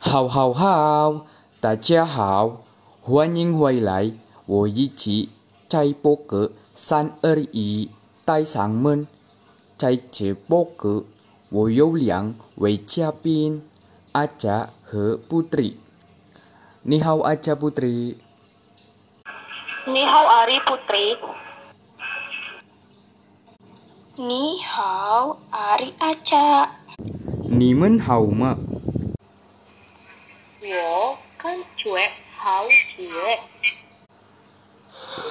[0.00, 1.26] 好好好，
[1.60, 2.58] 大家好，
[3.00, 4.12] 欢迎回来。
[4.46, 5.28] 我一起
[5.68, 7.90] 在播客三二一
[8.24, 9.06] 带上门，
[9.76, 11.04] 在这播客
[11.48, 13.62] 我有两位嘉宾，
[14.12, 15.74] 阿佳和 Putri。
[16.82, 18.14] 你好，阿佳 Putri。
[19.86, 21.16] 你好，Ari Putri。
[24.16, 26.68] 你好，Ari Acha。
[27.48, 28.56] 你们好吗？
[30.70, 33.38] 我感觉好绝。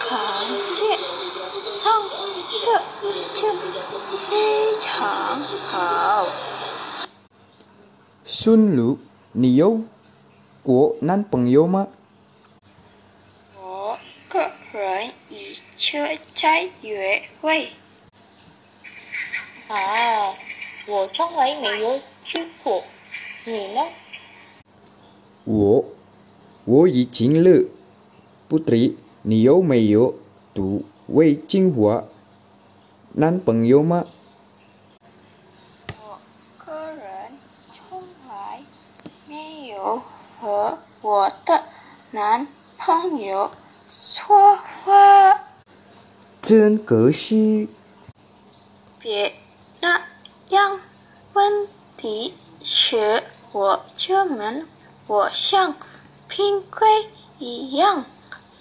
[0.07, 0.09] 感
[0.63, 0.97] 谢
[1.69, 2.09] 上个
[3.33, 3.53] 就
[4.29, 6.27] 非常好。
[8.23, 8.99] 顺路，
[9.31, 9.81] 你有
[10.63, 11.87] 过男朋友吗？
[13.55, 13.97] 我
[14.29, 17.71] 个人以前在约会。
[19.67, 20.35] 啊，
[20.85, 22.83] 我从来没有去过，
[23.45, 23.81] 你呢？
[25.44, 25.84] 我
[26.64, 27.64] 我已经了
[28.48, 30.14] ，Putri，你有没有
[30.54, 32.04] 读魏精华
[33.12, 34.04] 男朋友吗？
[35.98, 36.18] 我
[36.58, 37.04] 个人
[37.72, 38.62] 从来
[39.26, 40.02] 没有
[40.38, 41.64] 和我的
[42.12, 42.46] 男
[42.78, 43.50] 朋友
[43.88, 45.40] 说话。
[46.42, 47.68] 真可惜。
[48.98, 49.32] 别
[49.80, 50.02] 那
[50.50, 50.78] 样，
[51.32, 54.66] 问题是我这门
[55.09, 55.75] 我像
[56.27, 58.05] 平龟一样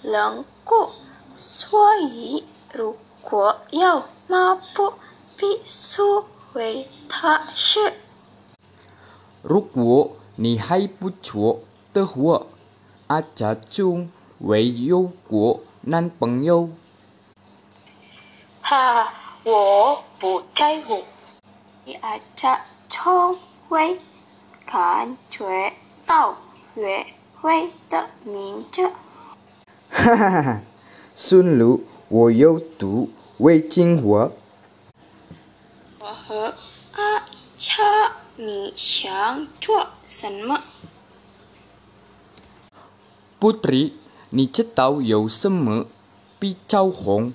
[0.03, 0.89] 冷酷，
[1.35, 4.93] 所以如果要抹布，
[5.37, 6.01] 必须
[6.53, 7.93] 为他是。
[9.41, 11.59] 如果你还不错
[11.93, 12.45] 的话，
[13.07, 16.69] 阿家中会有过男朋友。
[18.61, 21.03] 哈，我不在乎。
[21.85, 23.37] 你阿家从
[23.69, 23.99] 未
[24.65, 25.73] 感觉
[26.09, 26.37] 到
[26.75, 27.05] 约
[27.41, 28.89] 会的名字。
[29.89, 30.61] 哈哈哈哈！
[31.15, 34.29] 顺路，我有读魏精华。
[35.99, 36.53] 我和
[36.93, 37.25] 阿
[37.57, 40.61] cha，你想做什么？
[43.39, 43.93] Putri，
[44.29, 45.85] 你知道有什么
[46.39, 47.33] 比枣红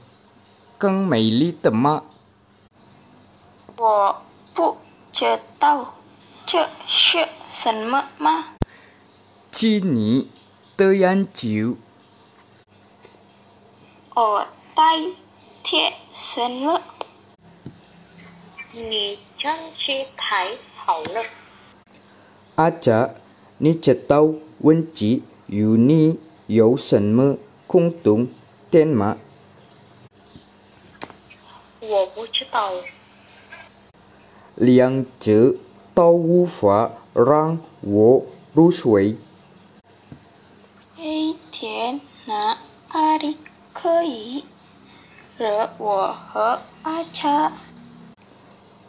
[0.77, 2.05] 更美丽的吗？
[3.77, 4.23] 我
[4.53, 4.77] 不
[5.11, 5.95] 知道
[6.45, 8.45] 这是什么吗？
[9.58, 10.26] chi nhỉ
[10.78, 11.76] tôi ăn chịu
[14.10, 15.14] ở tay
[15.64, 16.82] thiện sân lực
[19.44, 21.26] chân chi thái hảo lực.
[22.56, 23.08] À chả,
[23.60, 26.12] ni chả tao vấn chỉ Dù ni
[26.48, 27.36] yếu sân mơ
[27.68, 28.26] không túng
[28.72, 29.16] tên mà
[31.82, 32.26] Wo bu
[34.56, 35.58] Liang chữ
[35.96, 36.90] tao wu phá
[41.08, 42.58] 一天哪
[43.22, 43.38] 里
[43.74, 44.44] 可以
[45.38, 47.52] 惹我和阿 cha？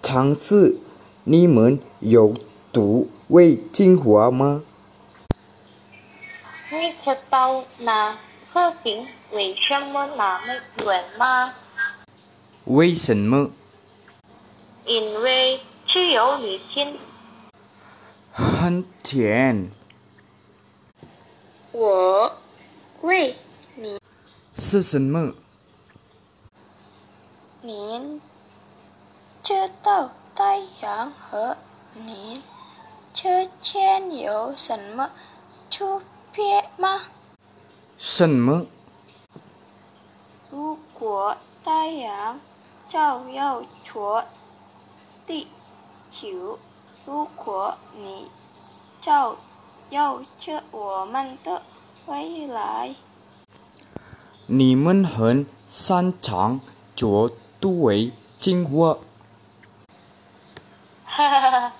[0.01, 0.79] 尝试，
[1.25, 2.35] 你们有
[2.73, 4.63] 读魏精华吗？
[6.71, 8.17] 你知道那
[8.51, 10.41] 客厅为什么那么
[10.87, 11.53] 远吗？
[12.65, 13.51] 为什么？
[14.87, 16.97] 因为只有你听。
[18.33, 19.71] 很甜。
[21.79, 22.33] 我
[23.03, 23.37] 为
[23.75, 24.01] 你，
[24.57, 25.35] 是什么？
[27.61, 28.19] 您
[29.43, 31.59] 知道太阳和
[31.93, 32.43] 您
[33.13, 35.11] 之间有什么
[35.69, 35.85] 区
[36.33, 37.03] 别吗？
[37.99, 38.65] 什么？
[40.51, 42.41] 如果太阳
[42.89, 44.25] 照耀着
[45.27, 45.49] 地
[46.11, 46.59] 球，
[47.05, 48.31] 如果你
[48.99, 49.37] 照
[49.91, 51.63] 耀着我们的
[52.07, 52.95] 未来，
[54.47, 56.61] 你们很擅长
[56.97, 57.31] 做
[57.61, 58.99] 杜魏精华。
[61.05, 61.73] 哈哈哈！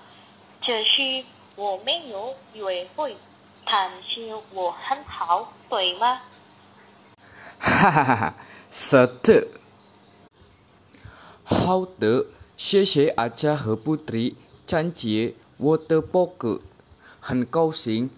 [0.61, 1.25] 只是
[1.57, 3.15] 我没有约会，
[3.65, 6.21] 但是我很好，对吗？
[7.59, 8.33] 哈哈哈哈！
[8.71, 9.47] 是的。
[11.43, 14.35] 好的，谢谢阿佳和布迪
[14.65, 16.59] 参加我的报告，
[17.27, 18.09] 很高兴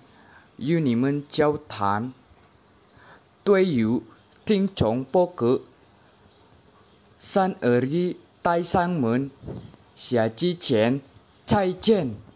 [0.57, 2.13] 与你们交谈。
[3.43, 3.99] 对于
[4.45, 5.61] 听从报告，
[7.17, 9.31] 三二一带上门，
[9.95, 11.01] 下期见，
[11.43, 12.28] 再见。